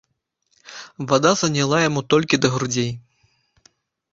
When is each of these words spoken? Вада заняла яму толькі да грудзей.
Вада 1.11 1.33
заняла 1.41 1.77
яму 1.89 2.01
толькі 2.15 2.35
да 2.47 2.51
грудзей. 2.55 2.91